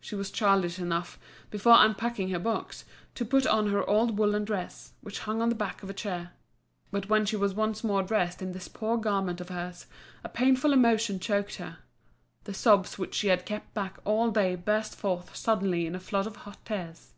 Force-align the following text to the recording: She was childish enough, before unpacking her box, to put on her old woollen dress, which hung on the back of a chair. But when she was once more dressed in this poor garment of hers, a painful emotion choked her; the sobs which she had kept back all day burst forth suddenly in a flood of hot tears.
She 0.00 0.14
was 0.14 0.30
childish 0.30 0.78
enough, 0.78 1.18
before 1.50 1.74
unpacking 1.84 2.28
her 2.28 2.38
box, 2.38 2.84
to 3.16 3.24
put 3.24 3.44
on 3.44 3.70
her 3.70 3.84
old 3.90 4.16
woollen 4.16 4.44
dress, 4.44 4.92
which 5.00 5.18
hung 5.18 5.42
on 5.42 5.48
the 5.48 5.56
back 5.56 5.82
of 5.82 5.90
a 5.90 5.92
chair. 5.92 6.30
But 6.92 7.08
when 7.08 7.26
she 7.26 7.34
was 7.34 7.54
once 7.54 7.82
more 7.82 8.04
dressed 8.04 8.40
in 8.40 8.52
this 8.52 8.68
poor 8.68 8.96
garment 8.96 9.40
of 9.40 9.48
hers, 9.48 9.86
a 10.22 10.28
painful 10.28 10.72
emotion 10.72 11.18
choked 11.18 11.56
her; 11.56 11.78
the 12.44 12.54
sobs 12.54 12.98
which 12.98 13.16
she 13.16 13.26
had 13.26 13.44
kept 13.44 13.74
back 13.74 13.98
all 14.04 14.30
day 14.30 14.54
burst 14.54 14.94
forth 14.94 15.34
suddenly 15.34 15.86
in 15.86 15.96
a 15.96 15.98
flood 15.98 16.28
of 16.28 16.36
hot 16.36 16.64
tears. 16.64 17.14